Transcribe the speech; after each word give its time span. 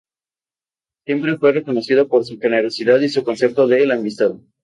Siempre 1.05 1.37
fue 1.37 1.51
reconocido 1.51 2.07
por 2.07 2.25
su 2.25 2.39
generosidad 2.39 2.99
y 3.01 3.09
su 3.09 3.23
concepto 3.23 3.67
de 3.67 3.85
la 3.85 3.93
amistad. 3.93 4.33